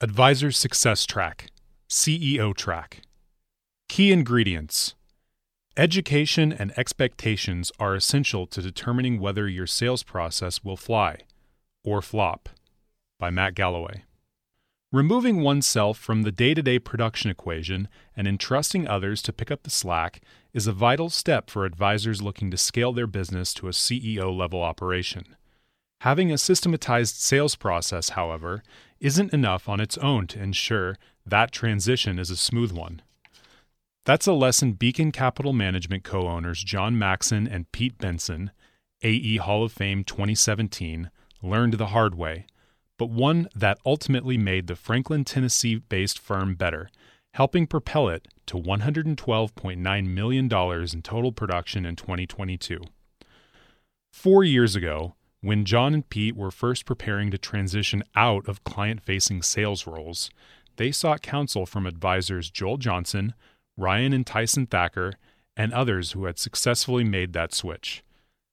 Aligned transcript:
Advisor 0.00 0.52
Success 0.52 1.04
Track, 1.04 1.50
CEO 1.88 2.54
Track. 2.54 3.00
Key 3.88 4.12
ingredients 4.12 4.94
Education 5.76 6.52
and 6.52 6.72
expectations 6.78 7.72
are 7.80 7.96
essential 7.96 8.46
to 8.46 8.62
determining 8.62 9.18
whether 9.18 9.48
your 9.48 9.66
sales 9.66 10.04
process 10.04 10.62
will 10.62 10.76
fly 10.76 11.22
or 11.82 12.00
flop. 12.00 12.48
By 13.18 13.30
Matt 13.30 13.56
Galloway. 13.56 14.04
Removing 14.92 15.42
oneself 15.42 15.98
from 15.98 16.22
the 16.22 16.30
day 16.30 16.54
to 16.54 16.62
day 16.62 16.78
production 16.78 17.28
equation 17.28 17.88
and 18.16 18.28
entrusting 18.28 18.86
others 18.86 19.20
to 19.22 19.32
pick 19.32 19.50
up 19.50 19.64
the 19.64 19.68
slack 19.68 20.20
is 20.54 20.68
a 20.68 20.72
vital 20.72 21.10
step 21.10 21.50
for 21.50 21.64
advisors 21.64 22.22
looking 22.22 22.52
to 22.52 22.56
scale 22.56 22.92
their 22.92 23.08
business 23.08 23.52
to 23.54 23.66
a 23.66 23.72
CEO 23.72 24.32
level 24.32 24.62
operation. 24.62 25.34
Having 26.02 26.30
a 26.30 26.38
systematized 26.38 27.16
sales 27.16 27.56
process, 27.56 28.10
however, 28.10 28.62
isn't 29.00 29.32
enough 29.32 29.68
on 29.68 29.80
its 29.80 29.98
own 29.98 30.26
to 30.28 30.42
ensure 30.42 30.96
that 31.24 31.52
transition 31.52 32.18
is 32.18 32.30
a 32.30 32.36
smooth 32.36 32.72
one. 32.72 33.02
That's 34.04 34.26
a 34.26 34.32
lesson 34.32 34.72
Beacon 34.72 35.12
Capital 35.12 35.52
Management 35.52 36.04
co 36.04 36.28
owners 36.28 36.64
Jon 36.64 36.98
Maxson 36.98 37.46
and 37.46 37.70
Pete 37.72 37.98
Benson, 37.98 38.50
AE 39.02 39.36
Hall 39.36 39.64
of 39.64 39.72
Fame 39.72 40.02
2017, 40.04 41.10
learned 41.42 41.74
the 41.74 41.88
hard 41.88 42.14
way, 42.14 42.46
but 42.96 43.10
one 43.10 43.48
that 43.54 43.78
ultimately 43.84 44.38
made 44.38 44.66
the 44.66 44.76
Franklin, 44.76 45.24
Tennessee 45.24 45.76
based 45.76 46.18
firm 46.18 46.54
better, 46.54 46.88
helping 47.34 47.66
propel 47.66 48.08
it 48.08 48.26
to 48.46 48.56
$112.9 48.56 50.06
million 50.06 50.44
in 50.46 51.02
total 51.02 51.32
production 51.32 51.84
in 51.84 51.94
2022. 51.94 52.80
Four 54.10 54.42
years 54.42 54.74
ago, 54.74 55.14
when 55.40 55.64
Jon 55.64 55.94
and 55.94 56.08
Pete 56.08 56.36
were 56.36 56.50
first 56.50 56.84
preparing 56.84 57.30
to 57.30 57.38
transition 57.38 58.02
out 58.16 58.48
of 58.48 58.64
client 58.64 59.00
facing 59.02 59.42
sales 59.42 59.86
roles, 59.86 60.30
they 60.76 60.90
sought 60.90 61.22
counsel 61.22 61.66
from 61.66 61.86
advisors 61.86 62.50
Joel 62.50 62.76
Johnson, 62.76 63.34
Ryan 63.76 64.12
and 64.12 64.26
Tyson 64.26 64.66
Thacker, 64.66 65.14
and 65.56 65.72
others 65.72 66.12
who 66.12 66.24
had 66.24 66.38
successfully 66.38 67.04
made 67.04 67.32
that 67.32 67.54
switch. 67.54 68.02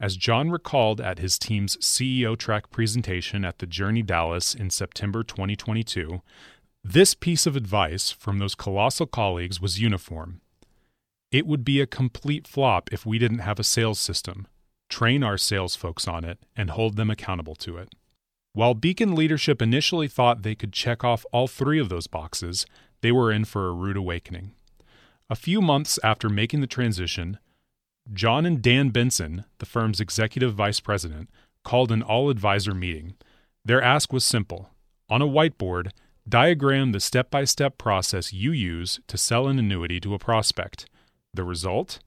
As 0.00 0.16
Jon 0.16 0.50
recalled 0.50 1.00
at 1.00 1.18
his 1.18 1.38
team's 1.38 1.76
CEO 1.78 2.36
track 2.36 2.70
presentation 2.70 3.44
at 3.44 3.58
the 3.58 3.66
Journey 3.66 4.02
Dallas 4.02 4.54
in 4.54 4.70
September 4.70 5.24
2022, 5.24 6.22
this 6.84 7.14
piece 7.14 7.46
of 7.46 7.56
advice 7.56 8.10
from 8.10 8.38
those 8.38 8.54
colossal 8.54 9.06
colleagues 9.06 9.60
was 9.60 9.80
uniform. 9.80 10.40
It 11.32 11.46
would 11.46 11.64
be 11.64 11.80
a 11.80 11.86
complete 11.86 12.46
flop 12.46 12.88
if 12.92 13.04
we 13.04 13.18
didn't 13.18 13.40
have 13.40 13.58
a 13.58 13.64
sales 13.64 13.98
system, 13.98 14.46
train 14.88 15.22
our 15.22 15.38
sales 15.38 15.76
folks 15.76 16.08
on 16.08 16.24
it, 16.24 16.38
and 16.56 16.70
hold 16.70 16.96
them 16.96 17.10
accountable 17.10 17.54
to 17.56 17.76
it. 17.76 17.92
While 18.52 18.74
Beacon 18.74 19.14
leadership 19.14 19.62
initially 19.62 20.08
thought 20.08 20.42
they 20.42 20.54
could 20.54 20.72
check 20.72 21.04
off 21.04 21.26
all 21.32 21.46
three 21.46 21.78
of 21.78 21.88
those 21.88 22.06
boxes, 22.06 22.66
they 23.02 23.12
were 23.12 23.30
in 23.30 23.44
for 23.44 23.68
a 23.68 23.72
rude 23.72 23.96
awakening. 23.96 24.52
A 25.30 25.36
few 25.36 25.60
months 25.60 25.98
after 26.02 26.28
making 26.28 26.60
the 26.60 26.66
transition, 26.66 27.38
Jon 28.12 28.46
and 28.46 28.62
Dan 28.62 28.88
Benson, 28.88 29.44
the 29.58 29.66
firm's 29.66 30.00
executive 30.00 30.54
vice 30.54 30.80
president, 30.80 31.28
called 31.62 31.92
an 31.92 32.02
all 32.02 32.30
advisor 32.30 32.74
meeting. 32.74 33.14
Their 33.64 33.82
ask 33.82 34.12
was 34.12 34.24
simple 34.24 34.70
on 35.10 35.22
a 35.22 35.26
whiteboard, 35.26 35.90
diagram 36.28 36.92
the 36.92 37.00
step 37.00 37.30
by 37.30 37.44
step 37.44 37.78
process 37.78 38.32
you 38.32 38.52
use 38.52 39.00
to 39.06 39.16
sell 39.16 39.48
an 39.48 39.58
annuity 39.58 40.00
to 40.00 40.14
a 40.14 40.18
prospect. 40.18 40.86
The 41.32 41.44
result? 41.44 42.00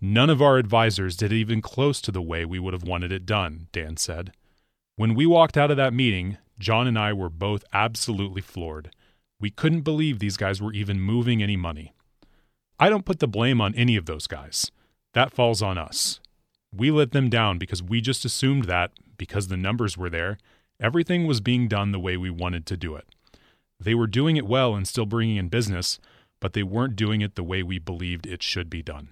None 0.00 0.30
of 0.30 0.42
our 0.42 0.58
advisors 0.58 1.16
did 1.16 1.32
it 1.32 1.36
even 1.36 1.62
close 1.62 2.00
to 2.02 2.12
the 2.12 2.22
way 2.22 2.44
we 2.44 2.58
would 2.58 2.74
have 2.74 2.82
wanted 2.82 3.12
it 3.12 3.26
done, 3.26 3.68
Dan 3.72 3.96
said. 3.96 4.32
When 4.96 5.14
we 5.14 5.26
walked 5.26 5.56
out 5.56 5.70
of 5.70 5.76
that 5.76 5.94
meeting, 5.94 6.38
Jon 6.58 6.86
and 6.86 6.98
I 6.98 7.12
were 7.12 7.30
both 7.30 7.64
absolutely 7.72 8.42
floored. 8.42 8.90
We 9.40 9.50
couldn't 9.50 9.80
believe 9.80 10.18
these 10.18 10.36
guys 10.36 10.60
were 10.60 10.72
even 10.72 11.00
moving 11.00 11.42
any 11.42 11.56
money. 11.56 11.94
I 12.78 12.88
don't 12.88 13.04
put 13.04 13.18
the 13.18 13.28
blame 13.28 13.60
on 13.60 13.74
any 13.74 13.96
of 13.96 14.06
those 14.06 14.26
guys. 14.26 14.70
That 15.14 15.32
falls 15.32 15.62
on 15.62 15.78
us. 15.78 16.20
We 16.72 16.90
let 16.90 17.12
them 17.12 17.30
down 17.30 17.58
because 17.58 17.82
we 17.82 18.00
just 18.00 18.24
assumed 18.24 18.64
that, 18.64 18.90
because 19.16 19.48
the 19.48 19.56
numbers 19.56 19.96
were 19.96 20.10
there, 20.10 20.38
everything 20.80 21.26
was 21.26 21.40
being 21.40 21.68
done 21.68 21.92
the 21.92 22.00
way 22.00 22.16
we 22.16 22.30
wanted 22.30 22.66
to 22.66 22.76
do 22.76 22.96
it. 22.96 23.06
They 23.78 23.94
were 23.94 24.06
doing 24.06 24.36
it 24.36 24.46
well 24.46 24.74
and 24.74 24.86
still 24.86 25.06
bringing 25.06 25.36
in 25.36 25.48
business, 25.48 25.98
but 26.40 26.52
they 26.52 26.62
weren't 26.62 26.96
doing 26.96 27.20
it 27.20 27.36
the 27.36 27.44
way 27.44 27.62
we 27.62 27.78
believed 27.78 28.26
it 28.26 28.42
should 28.42 28.68
be 28.70 28.82
done. 28.82 29.08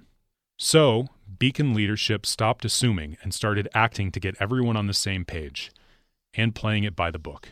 So, 0.65 1.09
Beacon 1.41 1.75
leadership 1.75 2.25
stopped 2.25 2.65
assuming 2.65 3.17
and 3.21 3.35
started 3.35 3.67
acting 3.75 4.13
to 4.13 4.21
get 4.21 4.37
everyone 4.39 4.77
on 4.77 4.87
the 4.87 4.95
same 4.95 5.25
page 5.25 5.73
and 6.35 6.55
playing 6.55 6.85
it 6.85 6.95
by 6.95 7.11
the 7.11 7.19
book. 7.19 7.49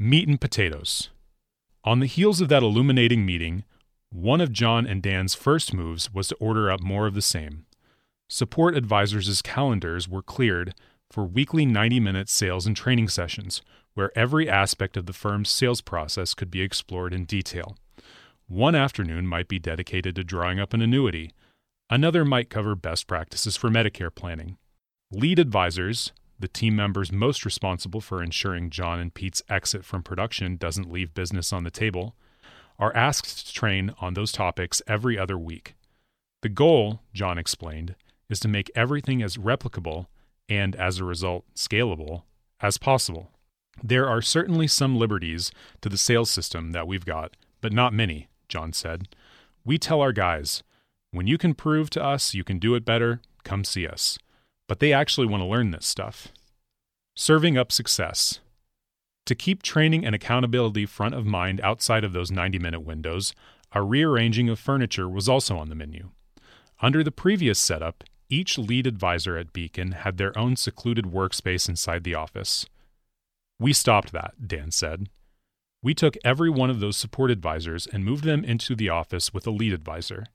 Meat 0.00 0.26
and 0.26 0.40
potatoes. 0.40 1.10
On 1.84 2.00
the 2.00 2.06
heels 2.06 2.40
of 2.40 2.48
that 2.48 2.64
illuminating 2.64 3.24
meeting, 3.24 3.62
one 4.10 4.40
of 4.40 4.50
Jon 4.50 4.84
and 4.84 5.00
Dan's 5.00 5.36
first 5.36 5.72
moves 5.72 6.12
was 6.12 6.26
to 6.26 6.34
order 6.40 6.72
up 6.72 6.80
more 6.80 7.06
of 7.06 7.14
the 7.14 7.22
same. 7.22 7.66
Support 8.28 8.76
advisors' 8.76 9.40
calendars 9.40 10.08
were 10.08 10.20
cleared 10.20 10.74
for 11.12 11.22
weekly 11.22 11.64
90 11.64 12.00
minute 12.00 12.28
sales 12.28 12.66
and 12.66 12.76
training 12.76 13.10
sessions 13.10 13.62
where 13.94 14.10
every 14.18 14.48
aspect 14.48 14.96
of 14.96 15.06
the 15.06 15.12
firm's 15.12 15.50
sales 15.50 15.80
process 15.80 16.34
could 16.34 16.50
be 16.50 16.62
explored 16.62 17.14
in 17.14 17.26
detail. 17.26 17.76
One 18.48 18.74
afternoon 18.74 19.28
might 19.28 19.46
be 19.46 19.60
dedicated 19.60 20.16
to 20.16 20.24
drawing 20.24 20.58
up 20.58 20.74
an 20.74 20.82
annuity, 20.82 21.30
Another 21.90 22.24
might 22.24 22.48
cover 22.48 22.74
best 22.74 23.06
practices 23.06 23.56
for 23.56 23.68
Medicare 23.68 24.14
planning. 24.14 24.56
Lead 25.12 25.38
advisors, 25.38 26.12
the 26.38 26.48
team 26.48 26.74
members 26.74 27.12
most 27.12 27.44
responsible 27.44 28.00
for 28.00 28.22
ensuring 28.22 28.70
Jon 28.70 28.98
and 28.98 29.12
Pete's 29.12 29.42
exit 29.48 29.84
from 29.84 30.02
production 30.02 30.56
doesn't 30.56 30.90
leave 30.90 31.14
business 31.14 31.52
on 31.52 31.64
the 31.64 31.70
table, 31.70 32.14
are 32.78 32.94
asked 32.96 33.46
to 33.46 33.52
train 33.52 33.94
on 34.00 34.14
those 34.14 34.32
topics 34.32 34.82
every 34.86 35.18
other 35.18 35.38
week. 35.38 35.74
The 36.42 36.48
goal, 36.48 37.00
Jon 37.12 37.38
explained, 37.38 37.94
is 38.28 38.40
to 38.40 38.48
make 38.48 38.70
everything 38.74 39.22
as 39.22 39.36
replicable 39.36 40.06
and, 40.48 40.74
as 40.76 40.98
a 40.98 41.04
result, 41.04 41.44
scalable 41.54 42.22
as 42.60 42.78
possible. 42.78 43.30
There 43.82 44.08
are 44.08 44.22
certainly 44.22 44.66
some 44.66 44.96
liberties 44.96 45.52
to 45.82 45.88
the 45.88 45.98
sales 45.98 46.30
system 46.30 46.72
that 46.72 46.86
we've 46.86 47.04
got, 47.04 47.36
but 47.60 47.72
not 47.72 47.92
many, 47.92 48.28
Jon 48.48 48.72
said. 48.72 49.08
We 49.64 49.78
tell 49.78 50.00
our 50.00 50.12
guys, 50.12 50.62
when 51.14 51.26
you 51.28 51.38
can 51.38 51.54
prove 51.54 51.90
to 51.90 52.02
us 52.02 52.34
you 52.34 52.42
can 52.42 52.58
do 52.58 52.74
it 52.74 52.84
better, 52.84 53.20
come 53.44 53.64
see 53.64 53.86
us. 53.86 54.18
But 54.68 54.80
they 54.80 54.92
actually 54.92 55.26
want 55.26 55.42
to 55.42 55.46
learn 55.46 55.70
this 55.70 55.86
stuff. 55.86 56.28
Serving 57.14 57.56
up 57.56 57.70
success. 57.70 58.40
To 59.26 59.34
keep 59.34 59.62
training 59.62 60.04
and 60.04 60.14
accountability 60.14 60.86
front 60.86 61.14
of 61.14 61.24
mind 61.24 61.60
outside 61.62 62.02
of 62.02 62.12
those 62.12 62.30
90 62.30 62.58
minute 62.58 62.80
windows, 62.80 63.32
a 63.72 63.82
rearranging 63.82 64.48
of 64.48 64.58
furniture 64.58 65.08
was 65.08 65.28
also 65.28 65.56
on 65.56 65.68
the 65.68 65.74
menu. 65.74 66.10
Under 66.80 67.04
the 67.04 67.12
previous 67.12 67.58
setup, 67.58 68.04
each 68.28 68.58
lead 68.58 68.86
advisor 68.86 69.36
at 69.36 69.52
Beacon 69.52 69.92
had 69.92 70.16
their 70.16 70.36
own 70.36 70.56
secluded 70.56 71.06
workspace 71.06 71.68
inside 71.68 72.04
the 72.04 72.14
office. 72.14 72.66
We 73.58 73.72
stopped 73.72 74.12
that, 74.12 74.48
Dan 74.48 74.72
said. 74.72 75.08
We 75.82 75.94
took 75.94 76.16
every 76.24 76.50
one 76.50 76.70
of 76.70 76.80
those 76.80 76.96
support 76.96 77.30
advisors 77.30 77.86
and 77.86 78.04
moved 78.04 78.24
them 78.24 78.44
into 78.44 78.74
the 78.74 78.88
office 78.88 79.32
with 79.32 79.46
a 79.46 79.50
lead 79.50 79.72
advisor. 79.72 80.26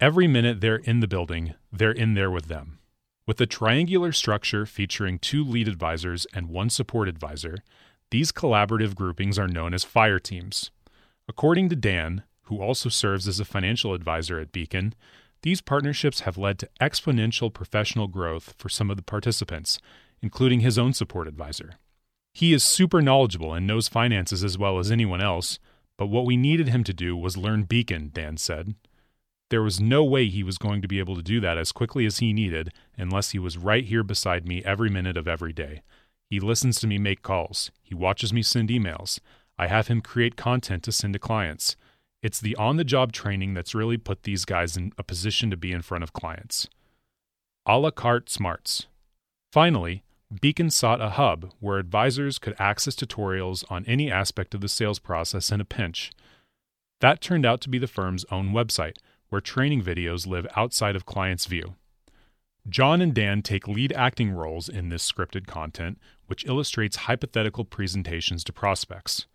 Every 0.00 0.26
minute 0.26 0.62
they're 0.62 0.76
in 0.76 1.00
the 1.00 1.06
building, 1.06 1.52
they're 1.70 1.92
in 1.92 2.14
there 2.14 2.30
with 2.30 2.46
them. 2.46 2.78
With 3.26 3.38
a 3.38 3.46
triangular 3.46 4.12
structure 4.12 4.64
featuring 4.64 5.18
two 5.18 5.44
lead 5.44 5.68
advisors 5.68 6.26
and 6.32 6.48
one 6.48 6.70
support 6.70 7.06
advisor, 7.06 7.58
these 8.10 8.32
collaborative 8.32 8.94
groupings 8.94 9.38
are 9.38 9.46
known 9.46 9.74
as 9.74 9.84
fire 9.84 10.18
teams. 10.18 10.70
According 11.28 11.68
to 11.68 11.76
Dan, 11.76 12.22
who 12.44 12.62
also 12.62 12.88
serves 12.88 13.28
as 13.28 13.40
a 13.40 13.44
financial 13.44 13.92
advisor 13.92 14.40
at 14.40 14.52
Beacon, 14.52 14.94
these 15.42 15.60
partnerships 15.60 16.20
have 16.20 16.38
led 16.38 16.58
to 16.60 16.70
exponential 16.80 17.52
professional 17.52 18.08
growth 18.08 18.54
for 18.56 18.70
some 18.70 18.90
of 18.90 18.96
the 18.96 19.02
participants, 19.02 19.78
including 20.22 20.60
his 20.60 20.78
own 20.78 20.94
support 20.94 21.28
advisor. 21.28 21.74
He 22.32 22.54
is 22.54 22.64
super 22.64 23.02
knowledgeable 23.02 23.52
and 23.52 23.66
knows 23.66 23.86
finances 23.86 24.42
as 24.42 24.56
well 24.56 24.78
as 24.78 24.90
anyone 24.90 25.20
else, 25.20 25.58
but 25.98 26.06
what 26.06 26.24
we 26.24 26.38
needed 26.38 26.68
him 26.68 26.84
to 26.84 26.94
do 26.94 27.14
was 27.14 27.36
learn 27.36 27.64
Beacon, 27.64 28.10
Dan 28.14 28.38
said. 28.38 28.74
There 29.50 29.62
was 29.62 29.80
no 29.80 30.04
way 30.04 30.28
he 30.28 30.44
was 30.44 30.58
going 30.58 30.80
to 30.80 30.88
be 30.88 31.00
able 31.00 31.16
to 31.16 31.22
do 31.22 31.40
that 31.40 31.58
as 31.58 31.72
quickly 31.72 32.06
as 32.06 32.18
he 32.18 32.32
needed 32.32 32.72
unless 32.96 33.30
he 33.30 33.38
was 33.38 33.58
right 33.58 33.84
here 33.84 34.04
beside 34.04 34.46
me 34.46 34.62
every 34.64 34.88
minute 34.88 35.16
of 35.16 35.26
every 35.26 35.52
day. 35.52 35.82
He 36.30 36.38
listens 36.38 36.78
to 36.80 36.86
me 36.86 36.98
make 36.98 37.22
calls. 37.22 37.72
He 37.82 37.94
watches 37.94 38.32
me 38.32 38.42
send 38.42 38.68
emails. 38.68 39.18
I 39.58 39.66
have 39.66 39.88
him 39.88 40.00
create 40.00 40.36
content 40.36 40.84
to 40.84 40.92
send 40.92 41.14
to 41.14 41.18
clients. 41.18 41.76
It's 42.22 42.40
the 42.40 42.54
on 42.56 42.76
the 42.76 42.84
job 42.84 43.12
training 43.12 43.54
that's 43.54 43.74
really 43.74 43.96
put 43.96 44.22
these 44.22 44.44
guys 44.44 44.76
in 44.76 44.92
a 44.96 45.02
position 45.02 45.50
to 45.50 45.56
be 45.56 45.72
in 45.72 45.82
front 45.82 46.04
of 46.04 46.12
clients. 46.12 46.68
A 47.66 47.76
la 47.76 47.90
carte 47.90 48.30
smarts. 48.30 48.86
Finally, 49.52 50.04
Beacon 50.40 50.70
sought 50.70 51.00
a 51.00 51.10
hub 51.10 51.52
where 51.58 51.78
advisors 51.78 52.38
could 52.38 52.54
access 52.58 52.94
tutorials 52.94 53.64
on 53.68 53.84
any 53.86 54.12
aspect 54.12 54.54
of 54.54 54.60
the 54.60 54.68
sales 54.68 55.00
process 55.00 55.50
in 55.50 55.60
a 55.60 55.64
pinch. 55.64 56.12
That 57.00 57.20
turned 57.20 57.44
out 57.44 57.60
to 57.62 57.68
be 57.68 57.78
the 57.78 57.88
firm's 57.88 58.24
own 58.30 58.52
website, 58.52 58.96
where 59.30 59.40
training 59.40 59.82
videos 59.82 60.26
live 60.26 60.46
outside 60.56 60.94
of 60.94 61.06
clients' 61.06 61.46
view. 61.46 61.74
Jon 62.68 63.00
and 63.00 63.14
Dan 63.14 63.42
take 63.42 63.66
lead 63.66 63.92
acting 63.94 64.32
roles 64.32 64.68
in 64.68 64.90
this 64.90 65.10
scripted 65.10 65.46
content, 65.46 65.98
which 66.26 66.46
illustrates 66.46 66.96
hypothetical 66.96 67.64
presentations 67.64 68.44
to 68.44 68.52
prospects. 68.52 69.26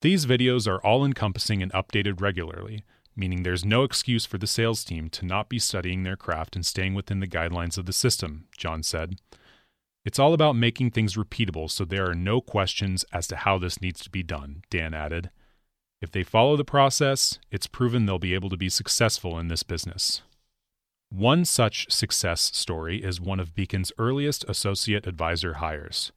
These 0.00 0.26
videos 0.26 0.68
are 0.68 0.80
all 0.82 1.04
encompassing 1.04 1.60
and 1.62 1.72
updated 1.72 2.20
regularly, 2.20 2.84
meaning 3.16 3.42
there's 3.42 3.64
no 3.64 3.82
excuse 3.82 4.24
for 4.24 4.38
the 4.38 4.46
sales 4.46 4.84
team 4.84 5.10
to 5.10 5.26
not 5.26 5.48
be 5.48 5.58
studying 5.58 6.04
their 6.04 6.16
craft 6.16 6.54
and 6.54 6.64
staying 6.64 6.94
within 6.94 7.18
the 7.18 7.26
guidelines 7.26 7.76
of 7.76 7.86
the 7.86 7.92
system, 7.92 8.46
Jon 8.56 8.84
said. 8.84 9.16
It's 10.04 10.20
all 10.20 10.32
about 10.32 10.54
making 10.54 10.92
things 10.92 11.16
repeatable 11.16 11.68
so 11.68 11.84
there 11.84 12.08
are 12.08 12.14
no 12.14 12.40
questions 12.40 13.04
as 13.12 13.26
to 13.28 13.36
how 13.36 13.58
this 13.58 13.82
needs 13.82 14.00
to 14.04 14.10
be 14.10 14.22
done, 14.22 14.62
Dan 14.70 14.94
added. 14.94 15.30
If 16.00 16.12
they 16.12 16.22
follow 16.22 16.56
the 16.56 16.64
process, 16.64 17.38
it's 17.50 17.66
proven 17.66 18.06
they'll 18.06 18.18
be 18.18 18.34
able 18.34 18.50
to 18.50 18.56
be 18.56 18.68
successful 18.68 19.38
in 19.38 19.48
this 19.48 19.62
business. 19.62 20.22
One 21.10 21.44
such 21.44 21.90
success 21.90 22.40
story 22.54 23.02
is 23.02 23.20
one 23.20 23.40
of 23.40 23.54
Beacon's 23.54 23.92
earliest 23.98 24.44
associate 24.46 25.06
advisor 25.06 25.54
hires. 25.54 26.12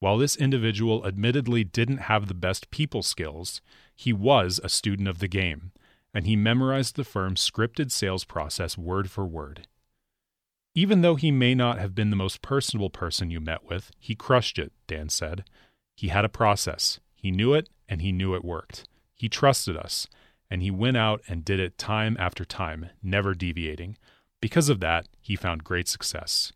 While 0.00 0.16
this 0.16 0.34
individual 0.34 1.06
admittedly 1.06 1.62
didn't 1.62 1.98
have 1.98 2.26
the 2.26 2.34
best 2.34 2.70
people 2.70 3.02
skills, 3.02 3.60
he 3.94 4.14
was 4.14 4.58
a 4.64 4.68
student 4.70 5.08
of 5.08 5.18
the 5.18 5.28
game, 5.28 5.72
and 6.14 6.26
he 6.26 6.36
memorized 6.36 6.96
the 6.96 7.04
firm's 7.04 7.48
scripted 7.48 7.90
sales 7.90 8.24
process 8.24 8.78
word 8.78 9.10
for 9.10 9.26
word. 9.26 9.66
Even 10.74 11.02
though 11.02 11.16
he 11.16 11.30
may 11.30 11.54
not 11.54 11.78
have 11.78 11.94
been 11.94 12.10
the 12.10 12.16
most 12.16 12.40
personable 12.40 12.90
person 12.90 13.30
you 13.30 13.40
met 13.40 13.64
with, 13.64 13.90
he 13.98 14.14
crushed 14.14 14.58
it, 14.58 14.72
Dan 14.86 15.10
said. 15.10 15.44
He 15.96 16.08
had 16.08 16.24
a 16.24 16.30
process, 16.30 16.98
he 17.14 17.30
knew 17.30 17.52
it, 17.52 17.68
and 17.88 18.00
he 18.00 18.10
knew 18.10 18.34
it 18.34 18.44
worked. 18.44 18.88
He 19.20 19.28
trusted 19.28 19.76
us, 19.76 20.06
and 20.48 20.62
he 20.62 20.70
went 20.70 20.96
out 20.96 21.20
and 21.28 21.44
did 21.44 21.60
it 21.60 21.76
time 21.76 22.16
after 22.18 22.42
time, 22.42 22.88
never 23.02 23.34
deviating. 23.34 23.98
Because 24.40 24.70
of 24.70 24.80
that, 24.80 25.08
he 25.20 25.36
found 25.36 25.62
great 25.62 25.88
success. 25.88 26.54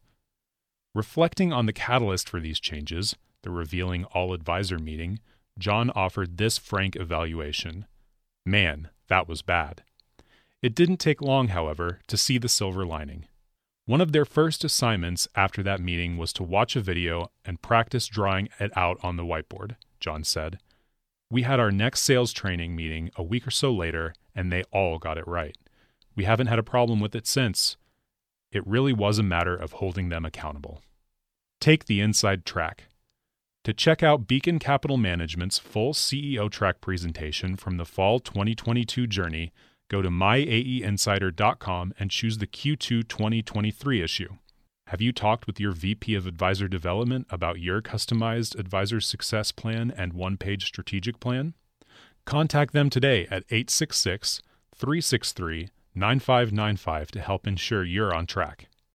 Reflecting 0.94 1.52
on 1.52 1.66
the 1.66 1.74
catalyst 1.74 2.26
for 2.26 2.40
these 2.40 2.58
changes, 2.58 3.16
the 3.42 3.50
revealing 3.50 4.04
all 4.14 4.32
advisor 4.32 4.78
meeting, 4.78 5.20
Jon 5.58 5.90
offered 5.90 6.38
this 6.38 6.56
frank 6.56 6.96
evaluation 6.96 7.84
Man, 8.46 8.88
that 9.08 9.28
was 9.28 9.42
bad. 9.42 9.82
It 10.62 10.74
didn't 10.74 11.00
take 11.00 11.20
long, 11.20 11.48
however, 11.48 12.00
to 12.06 12.16
see 12.16 12.38
the 12.38 12.48
silver 12.48 12.86
lining. 12.86 13.26
One 13.84 14.00
of 14.00 14.12
their 14.12 14.24
first 14.24 14.64
assignments 14.64 15.28
after 15.34 15.62
that 15.64 15.82
meeting 15.82 16.16
was 16.16 16.32
to 16.32 16.42
watch 16.42 16.76
a 16.76 16.80
video 16.80 17.30
and 17.44 17.60
practice 17.60 18.06
drawing 18.06 18.48
it 18.58 18.74
out 18.74 18.96
on 19.02 19.18
the 19.18 19.22
whiteboard, 19.22 19.76
Jon 20.00 20.24
said. 20.24 20.58
We 21.34 21.42
had 21.42 21.58
our 21.58 21.72
next 21.72 22.02
sales 22.02 22.32
training 22.32 22.76
meeting 22.76 23.10
a 23.16 23.22
week 23.24 23.44
or 23.44 23.50
so 23.50 23.72
later, 23.72 24.14
and 24.36 24.52
they 24.52 24.62
all 24.70 25.00
got 25.00 25.18
it 25.18 25.26
right. 25.26 25.56
We 26.14 26.22
haven't 26.22 26.46
had 26.46 26.60
a 26.60 26.62
problem 26.62 27.00
with 27.00 27.16
it 27.16 27.26
since. 27.26 27.76
It 28.52 28.64
really 28.64 28.92
was 28.92 29.18
a 29.18 29.24
matter 29.24 29.56
of 29.56 29.72
holding 29.72 30.10
them 30.10 30.24
accountable. 30.24 30.80
Take 31.60 31.86
the 31.86 32.00
inside 32.00 32.44
track. 32.44 32.84
To 33.64 33.74
check 33.74 34.00
out 34.00 34.28
Beacon 34.28 34.60
Capital 34.60 34.96
Management's 34.96 35.58
full 35.58 35.92
CEO 35.92 36.48
track 36.48 36.80
presentation 36.80 37.56
from 37.56 37.78
the 37.78 37.84
fall 37.84 38.20
2022 38.20 39.08
journey, 39.08 39.52
go 39.88 40.02
to 40.02 40.10
myaeinsider.com 40.10 41.94
and 41.98 42.12
choose 42.12 42.38
the 42.38 42.46
Q2 42.46 43.08
2023 43.08 44.00
issue. 44.00 44.36
Have 44.88 45.00
you 45.00 45.12
talked 45.12 45.46
with 45.46 45.58
your 45.58 45.72
VP 45.72 46.14
of 46.14 46.26
Advisor 46.26 46.68
Development 46.68 47.26
about 47.30 47.58
your 47.58 47.80
customized 47.80 48.58
advisor 48.58 49.00
success 49.00 49.50
plan 49.50 49.90
and 49.90 50.12
one 50.12 50.36
page 50.36 50.66
strategic 50.66 51.20
plan? 51.20 51.54
Contact 52.26 52.74
them 52.74 52.90
today 52.90 53.22
at 53.30 53.44
866 53.48 54.42
363 54.74 55.70
9595 55.94 57.10
to 57.12 57.20
help 57.20 57.46
ensure 57.46 57.82
you're 57.82 58.14
on 58.14 58.26
track. 58.26 58.68